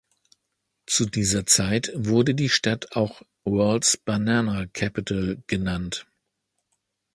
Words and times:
Zu 0.87 1.05
dieser 1.05 1.45
Zeit 1.45 1.91
wurde 1.93 2.33
die 2.33 2.49
Stadt 2.49 2.93
auch 2.95 3.21
"World’s 3.43 3.97
Banana 3.97 4.65
Capital" 4.65 5.43
genannt. 5.45 6.07